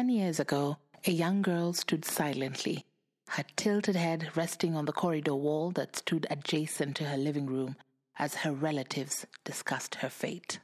[0.00, 2.86] Ten years ago, a young girl stood silently,
[3.28, 7.76] her tilted head resting on the corridor wall that stood adjacent to her living room
[8.18, 10.58] as her relatives discussed her fate.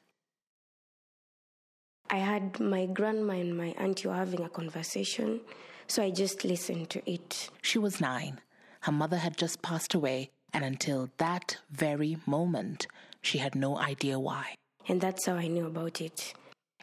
[2.08, 5.42] I had my grandma and my auntie were having a conversation,
[5.86, 7.50] so I just listened to it.
[7.60, 8.40] She was nine.
[8.80, 12.86] Her mother had just passed away, and until that very moment,
[13.20, 14.54] she had no idea why.
[14.88, 16.32] And that's how I knew about it.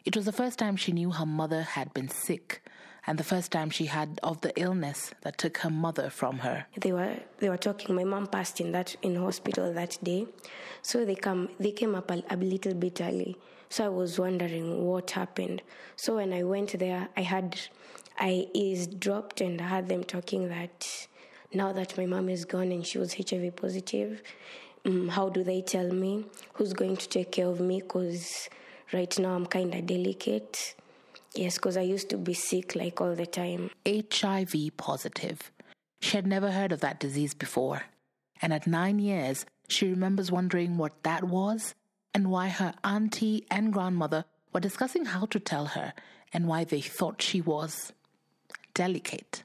[0.04, 2.62] It was the first time she knew her mother had been sick,
[3.06, 6.66] and the first time she had of the illness that took her mother from her.
[6.78, 7.94] They were they were talking.
[7.94, 10.26] My mom passed in that in hospital that day,
[10.82, 13.38] so they come they came up a, a little bit early.
[13.70, 15.62] So I was wondering what happened.
[15.96, 17.58] So when I went there, I had
[18.18, 21.08] I eavesdropped and I had them talking that
[21.54, 24.22] now that my mom is gone and she was HIV positive,
[24.84, 27.80] um, how do they tell me who's going to take care of me?
[27.80, 28.50] Because
[28.92, 30.74] right now I'm kind of delicate.
[31.34, 33.70] Yes, because I used to be sick like all the time.
[33.86, 35.50] HIV positive.
[36.00, 37.82] She had never heard of that disease before.
[38.40, 41.74] And at nine years, she remembers wondering what that was
[42.12, 45.92] and why her auntie and grandmother were discussing how to tell her
[46.32, 47.92] and why they thought she was
[48.74, 49.44] delicate.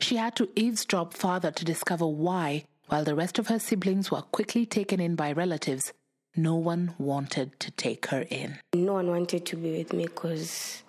[0.00, 4.22] She had to eavesdrop farther to discover why, while the rest of her siblings were
[4.22, 5.92] quickly taken in by relatives,
[6.36, 8.58] no one wanted to take her in.
[8.74, 10.82] No one wanted to be with me because,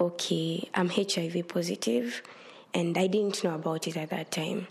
[0.00, 2.20] okay, I'm HIV positive
[2.74, 4.66] and I didn't know about it at that time.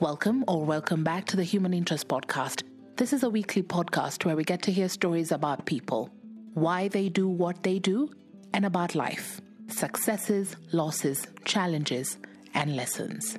[0.00, 2.62] Welcome or welcome back to the Human Interest Podcast.
[2.96, 6.10] This is a weekly podcast where we get to hear stories about people,
[6.54, 8.08] why they do what they do,
[8.54, 12.16] and about life successes, losses, challenges,
[12.54, 13.38] and lessons.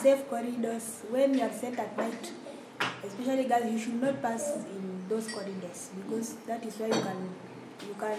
[0.00, 2.32] safe corridors, when you are set at night,
[3.04, 7.28] especially guys, you should not pass in those corridors because that is where you can,
[7.86, 8.18] you can,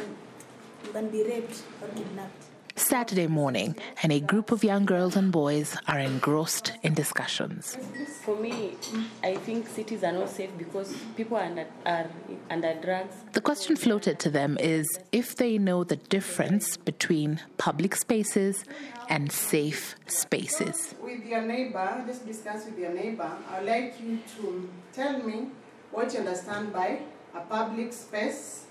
[0.86, 2.46] you can be raped or kidnapped.
[2.76, 7.78] Saturday morning, and a group of young girls and boys are engrossed in discussions.
[8.24, 8.76] For me,
[9.24, 12.08] I think cities are not safe because people are under, are
[12.50, 13.16] under drugs.
[13.34, 18.64] The question floated to them is if they know the difference between public spaces
[19.10, 20.96] and safe spaces.
[21.02, 23.32] With your neighbor, just discuss with your neighbor.
[23.52, 25.48] I'd like you to tell me
[25.92, 27.00] what you understand by
[27.36, 28.66] a public space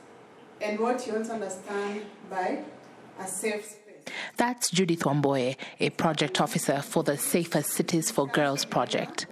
[0.60, 2.62] and what you also understand by
[3.19, 4.15] a safe space.
[4.37, 9.26] That's Judith Wamboye, a project officer for the Safer Cities for Girls project.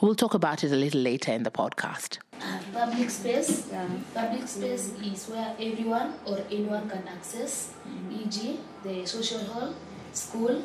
[0.00, 2.18] We'll talk about it a little later in the podcast.
[2.40, 3.70] Uh, public space.
[4.12, 7.72] Public space is where everyone or anyone can access,
[8.10, 9.74] e.g., the social hall,
[10.12, 10.62] school,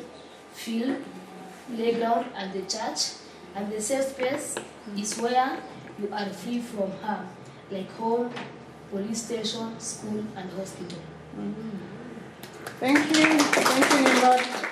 [0.52, 0.98] field,
[1.74, 3.12] playground, and the church.
[3.54, 4.56] And the safe space
[4.96, 5.58] is where
[5.98, 7.28] you are free from harm,
[7.70, 8.30] like home,
[8.92, 10.98] police station, school, and hospital.
[12.78, 13.38] Thank you.
[13.38, 14.68] Thank you a lot.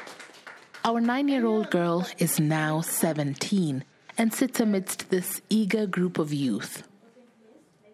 [0.84, 3.82] Our nine year old girl is now 17
[4.18, 6.82] and sits amidst this eager group of youth.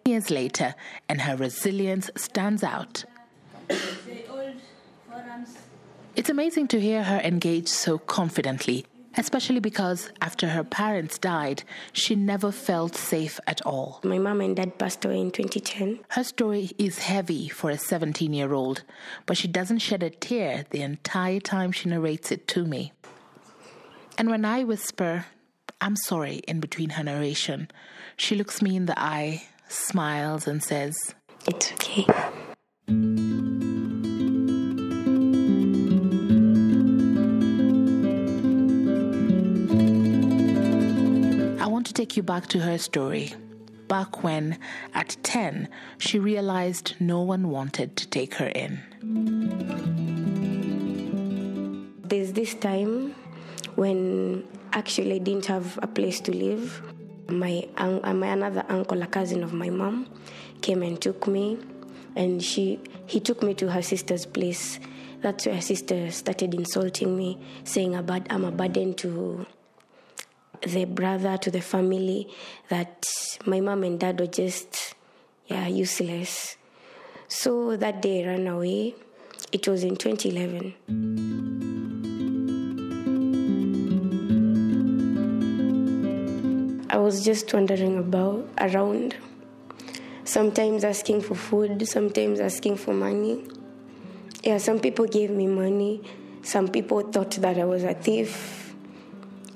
[0.03, 0.75] Years later,
[1.07, 3.05] and her resilience stands out.
[6.15, 8.85] It's amazing to hear her engage so confidently,
[9.17, 13.99] especially because after her parents died, she never felt safe at all.
[14.03, 15.99] My mom and dad passed away in 2010.
[16.09, 18.83] Her story is heavy for a 17 year old,
[19.25, 22.93] but she doesn't shed a tear the entire time she narrates it to me.
[24.17, 25.25] And when I whisper,
[25.79, 27.69] I'm sorry, in between her narration,
[28.15, 30.95] she looks me in the eye, smiles, and says,
[31.45, 32.05] It's okay.
[41.97, 43.33] Take you back to her story.
[43.87, 44.59] Back when,
[44.93, 45.67] at 10,
[45.97, 48.77] she realized no one wanted to take her in.
[52.03, 53.15] There's this time
[53.73, 56.83] when actually I didn't have a place to live.
[57.29, 60.07] My, uh, my another uncle, a cousin of my mom,
[60.61, 61.57] came and took me,
[62.15, 64.79] and she he took me to her sister's place.
[65.21, 69.47] That's where her sister started insulting me, saying I'm a burden to
[70.61, 72.29] the brother, to the family,
[72.69, 73.05] that
[73.45, 74.95] my mom and dad were just
[75.47, 76.57] yeah useless.
[77.27, 78.95] So that day I ran away.
[79.51, 80.73] It was in 2011.
[86.89, 89.15] I was just wandering about around,
[90.23, 93.45] sometimes asking for food, sometimes asking for money.
[94.43, 96.01] Yeah, some people gave me money,
[96.43, 98.66] some people thought that I was a thief,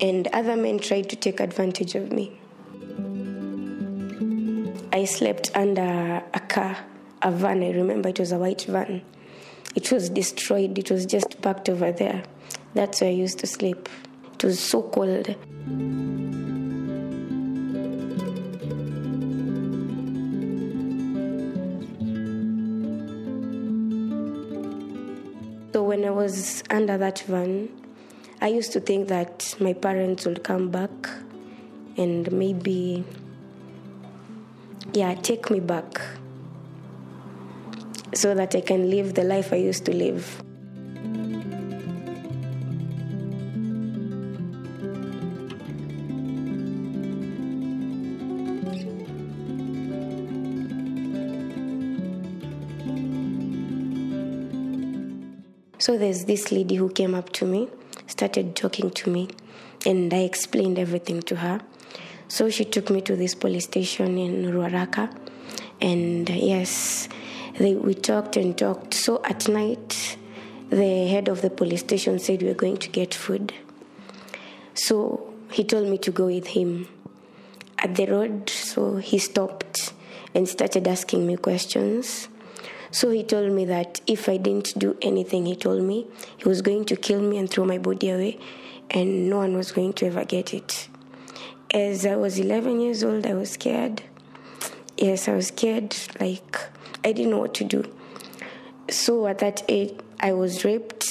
[0.02, 2.36] and other men tried to take advantage of me.
[4.92, 6.76] I slept under a car,
[7.22, 7.62] a van.
[7.62, 9.02] I remember it was a white van.
[9.76, 12.24] It was destroyed, it was just parked over there.
[12.74, 13.88] That's where I used to sleep.
[14.34, 15.36] It was so cold.
[25.72, 27.68] So when I was under that van,
[28.42, 30.90] I used to think that my parents would come back
[31.96, 33.04] and maybe,
[34.94, 36.00] yeah, take me back
[38.12, 40.41] so that I can live the life I used to live.
[55.92, 57.68] So there's this lady who came up to me,
[58.06, 59.28] started talking to me,
[59.84, 61.60] and I explained everything to her.
[62.28, 65.14] So she took me to this police station in Ruaraka,
[65.82, 67.10] and uh, yes,
[67.58, 68.94] they, we talked and talked.
[68.94, 70.16] So at night,
[70.70, 73.52] the head of the police station said we are going to get food.
[74.72, 76.88] So he told me to go with him
[77.76, 78.48] at the road.
[78.48, 79.92] So he stopped
[80.34, 82.28] and started asking me questions.
[82.92, 86.06] So he told me that if I didn't do anything, he told me
[86.36, 88.38] he was going to kill me and throw my body away,
[88.90, 90.88] and no one was going to ever get it.
[91.72, 94.02] As I was 11 years old, I was scared.
[94.98, 95.96] Yes, I was scared.
[96.20, 96.60] Like,
[97.02, 97.82] I didn't know what to do.
[98.90, 101.01] So at that age, I was raped.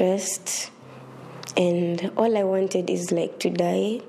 [0.00, 4.00] And all I wanted is like to die.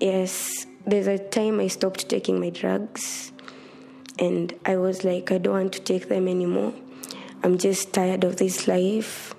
[0.00, 3.32] Yes, there's a time I stopped taking my drugs,
[4.18, 6.72] and I was like, I don't want to take them anymore.
[7.42, 9.34] I'm just tired of this life.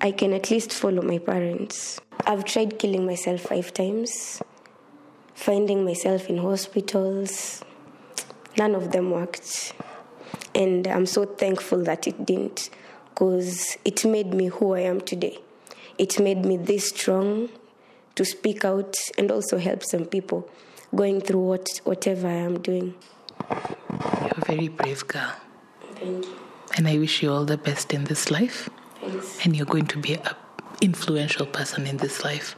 [0.00, 2.00] I can at least follow my parents.
[2.26, 4.42] I've tried killing myself five times,
[5.34, 7.62] finding myself in hospitals.
[8.56, 9.74] None of them worked.
[10.54, 12.70] And I'm so thankful that it didn't,
[13.20, 15.36] because it made me who I am today.
[15.98, 17.50] It made me this strong
[18.14, 20.48] to speak out and also help some people
[20.94, 22.94] going through what, whatever I am doing.
[23.50, 25.34] You're a very brave girl.
[25.96, 26.34] Thank you.
[26.78, 28.70] And I wish you all the best in this life.
[29.02, 29.44] Thanks.
[29.44, 30.34] And you're going to be an
[30.80, 32.56] influential person in this life.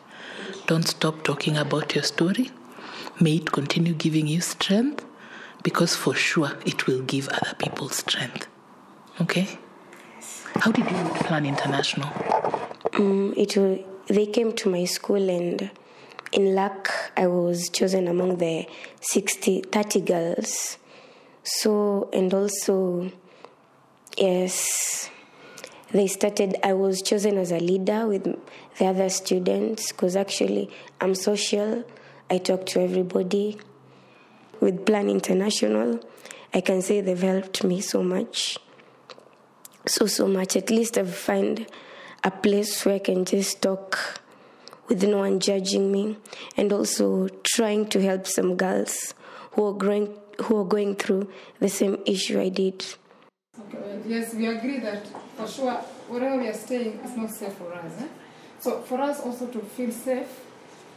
[0.69, 2.53] Don't stop talking about your story.
[3.19, 5.05] May it continue giving you strength
[5.65, 8.47] because for sure it will give other people strength.
[9.21, 9.59] Okay?
[10.57, 12.09] How did you Plan International?
[12.95, 15.71] Um, it wa- they came to my school and
[16.33, 18.67] in luck I was chosen among the
[19.01, 20.79] 60 30 girls.
[21.43, 23.11] So and also
[24.17, 25.11] yes
[25.91, 28.25] they started I was chosen as a leader with
[28.79, 31.85] the other students because actually I'm social.
[32.31, 33.59] I talk to everybody.
[34.61, 35.99] With Plan International,
[36.55, 38.59] I can say they've helped me so much
[39.87, 41.67] so so much at least i've find
[42.25, 44.21] a place where i can just talk
[44.89, 46.17] with no one judging me
[46.57, 49.15] and also trying to help some girls
[49.53, 51.29] who are going who are going through
[51.61, 52.85] the same issue i did
[53.61, 55.75] Okay, yes, we agree that for sure
[56.09, 57.93] wherever we are staying is not safe for us.
[58.01, 58.09] Eh?
[58.59, 60.41] So for us also to feel safe,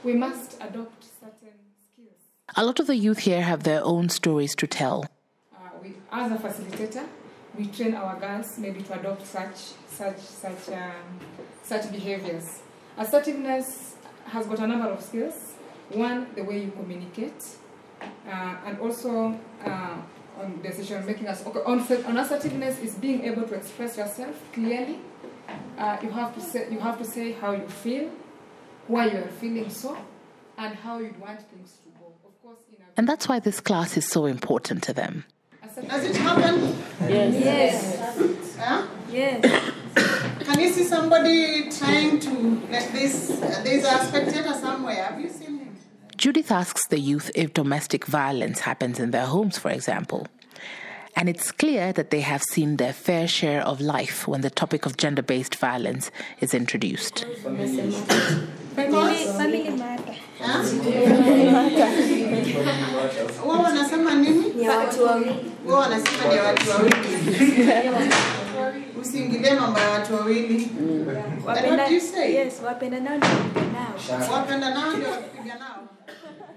[0.04, 1.58] we must adopt certain
[1.92, 2.16] skills.
[2.56, 5.06] A lot of the youth here have their own stories to tell.
[5.54, 7.06] Uh, we, as a facilitator,
[7.58, 9.58] we train our girls maybe to adopt such
[9.88, 11.20] such such um,
[11.64, 12.62] such behaviors.
[12.98, 13.96] Assertiveness
[14.26, 15.54] has got a number of skills.
[15.90, 17.44] One, the way you communicate,
[18.02, 19.98] uh, and also uh,
[20.40, 21.28] on decision making.
[21.28, 25.00] As okay, on, on assertiveness is being able to express yourself clearly.
[25.78, 28.10] Uh, you have to say you have to say how you feel,
[28.88, 29.96] why you are feeling so,
[30.58, 32.08] and how you want things to go.
[32.26, 32.60] Of course,
[32.98, 35.26] And that's why this class is so important to them.
[35.76, 36.76] Does it happen?
[37.02, 38.58] Yes.
[38.58, 38.88] Huh?
[39.12, 39.74] Yes.
[40.40, 42.30] Can you see somebody trying to
[42.72, 43.30] like this?
[43.42, 45.04] Uh, there's a spectator somewhere.
[45.04, 45.76] Have you seen him?
[46.16, 50.28] Judith asks the youth if domestic violence happens in their homes, for example.
[51.18, 54.86] and it's clear that they have seen their fair share of life when the topic
[54.86, 57.26] of gender based violence is introduced.
[64.66, 65.00] Family, family matter.
[65.00, 65.00] Wao?
[65.00, 65.52] Ni watu wawili.
[65.66, 68.14] Wao wanasema ni watu wawili.
[69.02, 70.72] Usiingilie mambo ya watu wawili.
[71.46, 72.34] What Wapenda, you say?
[72.34, 73.80] yes, wapenda nao ndio wapenda
[74.20, 74.34] nao.
[74.34, 75.88] Wapenda nao ndio wapiga nao.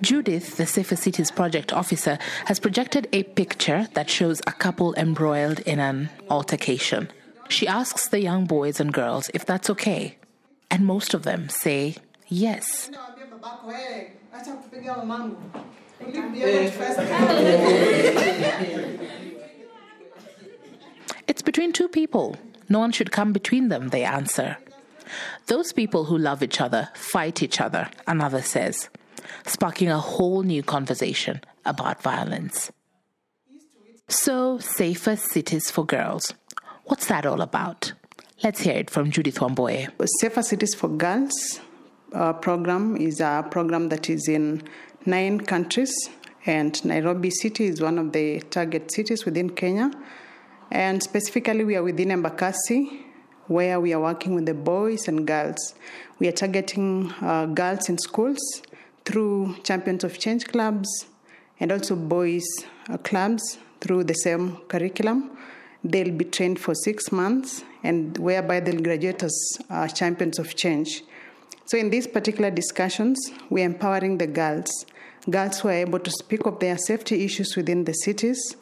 [0.00, 5.61] Judith, the Safer Cities project officer, has projected a picture that shows a couple embroiled
[5.67, 7.09] in an altercation.
[7.49, 10.17] She asks the young boys and girls if that's okay,
[10.71, 11.97] and most of them say
[12.29, 12.91] yes.
[21.28, 22.37] It's between two people.
[22.71, 24.57] No one should come between them, they answer.
[25.47, 28.88] Those people who love each other fight each other, another says,
[29.45, 32.73] sparking a whole new conversation about violence.
[34.09, 36.33] So, safer cities for girls.
[36.85, 37.93] What's that all about?
[38.43, 39.90] Let's hear it from Judith Wamboye.
[40.21, 41.61] Safer Cities for Girls
[42.14, 44.62] uh, program is a program that is in
[45.07, 45.93] nine countries,
[46.47, 49.90] and Nairobi City is one of the target cities within Kenya.
[50.71, 53.05] And specifically, we are within Embakasi,
[53.47, 55.75] where we are working with the boys and girls.
[56.19, 58.38] We are targeting uh, girls in schools
[59.05, 61.07] through Champions of Change clubs
[61.61, 62.47] and also boys
[62.88, 65.37] uh, clubs through the same curriculum.
[65.83, 71.02] They'll be trained for six months, and whereby they'll graduate as uh, champions of change.
[71.67, 73.19] So, in these particular discussions,
[73.50, 74.71] we're empowering the girls,
[75.28, 78.57] girls who are able to speak of their safety issues within the cities,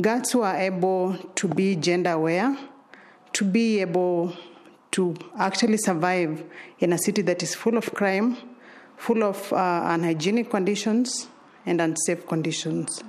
[0.00, 2.56] girls who are able to be gender aware,
[3.32, 4.36] to be able
[4.92, 6.44] to actually survive
[6.80, 8.36] in a city that is full of crime,
[8.96, 11.28] full of uh, unhygienic conditions,
[11.66, 13.02] and unsafe conditions.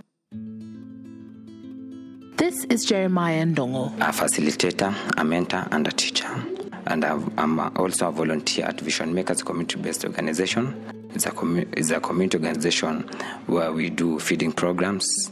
[2.37, 3.93] This is Jeremiah Ndongo.
[3.99, 6.60] a facilitator, a mentor, and a teacher.
[6.87, 10.83] And I've, I'm also a volunteer at Vision Makers Community Based Organization.
[11.13, 11.31] It's a,
[11.77, 13.01] it's a community organization
[13.47, 15.31] where we do feeding programs,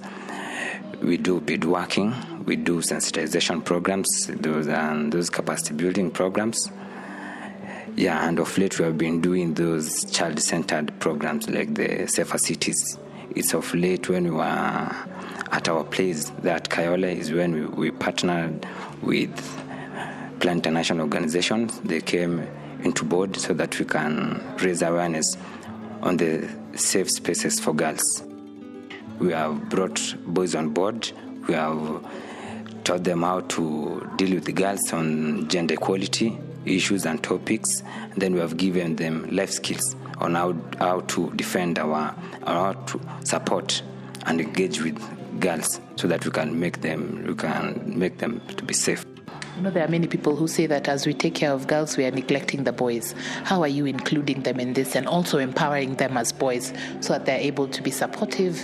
[1.01, 6.72] we do beadworking, we do sensitization programs, those, and those capacity building programs.
[7.96, 12.38] Yeah, and of late we have been doing those child centered programs like the Safer
[12.38, 12.98] Cities.
[13.36, 17.91] It's of late when we were at our place that Kayole is when we, we
[17.91, 18.65] partnered
[19.01, 19.36] with
[20.39, 21.79] Plan International organizations.
[21.81, 22.48] They came
[22.84, 25.38] into board so that we can raise awareness
[26.01, 28.24] on the safe spaces for girls.
[29.19, 31.12] We have brought boys on board.
[31.48, 32.05] We have
[32.84, 37.84] taught them how to deal with the girls on gender equality issues and topics.
[38.12, 42.15] And then we have given them life skills on how, how to defend our,
[42.46, 43.81] how to support
[44.25, 45.00] and engage with
[45.39, 49.05] girls so that we can make them we can make them to be safe.
[49.60, 51.98] You know, there are many people who say that as we take care of girls,
[51.98, 53.13] we are neglecting the boys.
[53.44, 57.25] How are you including them in this and also empowering them as boys so that
[57.25, 58.58] they're able to be supportive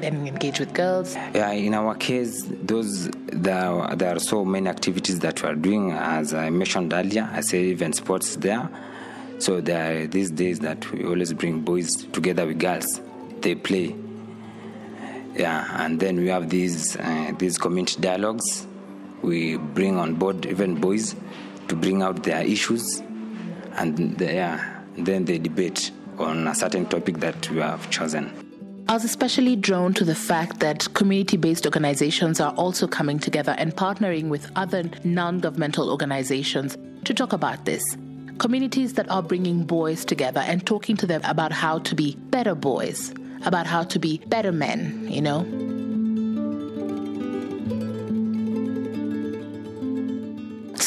[0.00, 1.16] and engage with girls?
[1.34, 5.90] Yeah, in our case, those there, there are so many activities that we are doing.
[5.90, 8.70] As I mentioned earlier, I say even sports there.
[9.40, 13.00] So there are these days that we always bring boys together with girls.
[13.40, 13.96] They play.
[15.34, 18.68] Yeah, and then we have these uh, these community dialogues.
[19.22, 21.14] We bring on board even boys
[21.68, 23.02] to bring out their issues,
[23.72, 28.48] and they, yeah, then they debate on a certain topic that we have chosen.
[28.88, 33.54] I was especially drawn to the fact that community based organizations are also coming together
[33.58, 37.84] and partnering with other non governmental organizations to talk about this.
[38.38, 42.54] Communities that are bringing boys together and talking to them about how to be better
[42.54, 43.12] boys,
[43.44, 45.67] about how to be better men, you know?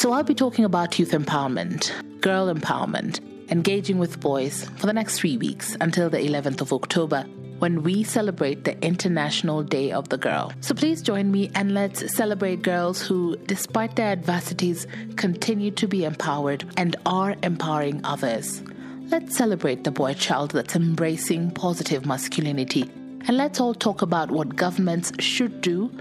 [0.02, 3.20] So I'll be talking about youth empowerment, girl empowerment,
[3.52, 7.22] engaging with boys for the next three weeks until the 11th of October
[7.60, 10.52] when we celebrate the International Day of the Girl.
[10.60, 16.04] So please join me and let's celebrate girls who, despite their adversities, continue to be
[16.04, 18.60] empowered and are empowering others.
[19.02, 22.90] Let's celebrate the boy child that's embracing positive masculinity.
[23.28, 25.92] And let's all talk about what governments should do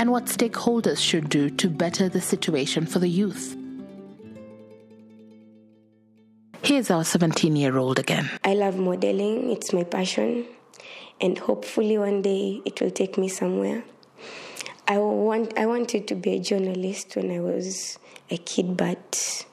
[0.00, 3.54] and what stakeholders should do to better the situation for the youth.
[6.62, 8.30] Here's our 17 year old again.
[8.42, 10.46] I love modeling, it's my passion,
[11.20, 13.84] and hopefully one day it will take me somewhere.
[14.88, 17.98] I want I wanted to be a journalist when I was
[18.30, 19.44] a kid, but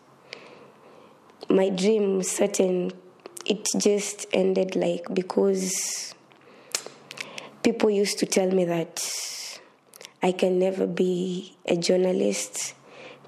[1.49, 2.93] my dream certain
[3.45, 6.15] it just ended like because
[7.63, 9.03] people used to tell me that
[10.21, 12.73] I can never be a journalist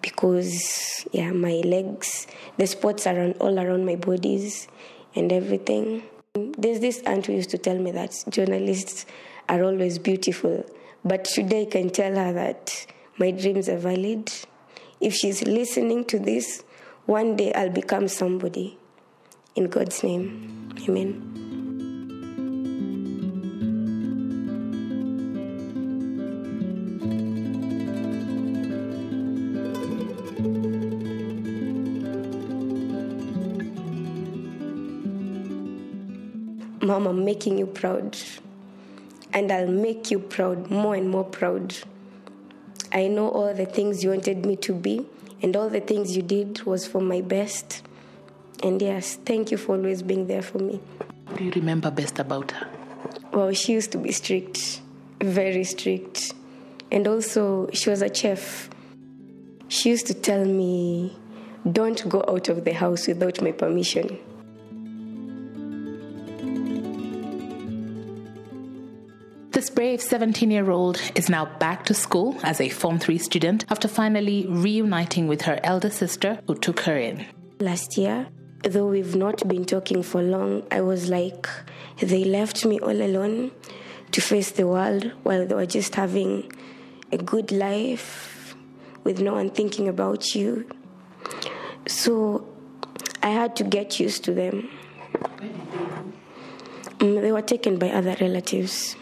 [0.01, 2.27] because yeah, my legs,
[2.57, 4.67] the spots are on, all around my bodies
[5.15, 6.03] and everything.
[6.33, 9.05] There's this aunt who used to tell me that journalists
[9.47, 10.65] are always beautiful,
[11.03, 12.85] but today I can tell her that
[13.17, 14.31] my dreams are valid.
[15.01, 16.63] If she's listening to this,
[17.05, 18.77] one day I'll become somebody.
[19.55, 21.48] In God's name, amen.
[36.99, 38.17] Mom, I'm making you proud.
[39.31, 41.73] And I'll make you proud, more and more proud.
[42.91, 45.05] I know all the things you wanted me to be,
[45.41, 47.83] and all the things you did was for my best.
[48.63, 50.81] And yes, thank you for always being there for me.
[51.27, 52.67] What do you remember best about her?
[53.31, 54.81] Well, she used to be strict,
[55.21, 56.33] very strict.
[56.91, 58.69] And also, she was a chef.
[59.69, 61.15] She used to tell me,
[61.71, 64.19] don't go out of the house without my permission.
[69.59, 73.65] This brave 17 year old is now back to school as a Form 3 student
[73.69, 77.25] after finally reuniting with her elder sister who took her in.
[77.59, 78.27] Last year,
[78.63, 81.45] though we've not been talking for long, I was like,
[81.99, 83.51] they left me all alone
[84.11, 86.49] to face the world while they were just having
[87.11, 88.55] a good life
[89.03, 90.69] with no one thinking about you.
[91.85, 92.47] So
[93.21, 94.69] I had to get used to them.
[96.99, 98.95] Mm, They were taken by other relatives.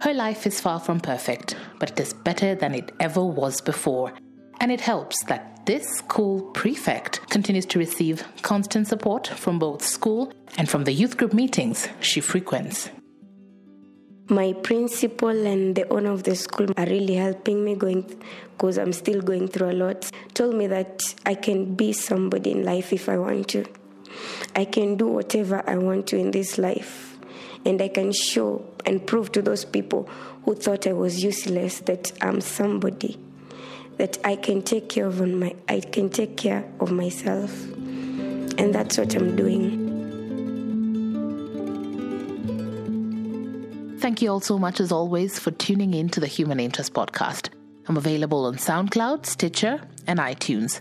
[0.00, 4.12] Her life is far from perfect, but it is better than it ever was before.
[4.60, 10.32] And it helps that this school prefect continues to receive constant support from both school
[10.56, 12.90] and from the youth group meetings she frequents.
[14.28, 18.02] My principal and the owner of the school are really helping me going
[18.52, 20.10] because I'm still going through a lot.
[20.34, 23.64] Told me that I can be somebody in life if I want to.
[24.54, 27.15] I can do whatever I want to in this life.
[27.66, 30.08] And I can show and prove to those people
[30.44, 33.18] who thought I was useless that I'm somebody.
[33.96, 37.50] That I can take care of on my I can take care of myself.
[38.58, 39.82] And that's what I'm doing.
[43.98, 47.48] Thank you all so much, as always, for tuning in to the Human Interest Podcast.
[47.88, 50.78] I'm available on SoundCloud, Stitcher, and iTunes.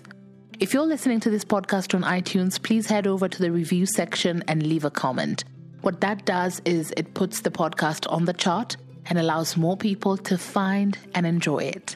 [0.60, 4.44] If you're listening to this podcast on iTunes, please head over to the review section
[4.48, 5.44] and leave a comment.
[5.86, 10.18] What that does is it puts the podcast on the chart and allows more people
[10.18, 11.96] to find and enjoy it.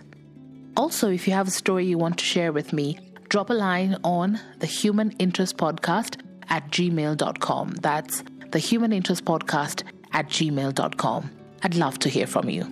[0.77, 2.99] Also, if you have a story you want to share with me,
[3.29, 7.77] drop a line on the Human Interest Podcast at gmail.com.
[7.81, 9.81] That's the Human Interest Podcast
[10.13, 11.31] at gmail.com.
[11.63, 12.67] I'd love to hear from you.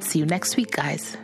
[0.00, 1.18] See you next week, guys.